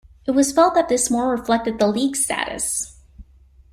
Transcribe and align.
It 0.25 0.31
was 0.31 0.51
felt 0.51 0.73
that 0.73 0.89
this 0.89 1.11
more 1.11 1.29
reflected 1.29 1.77
the 1.77 1.85
League's 1.85 2.23
status. 2.23 2.97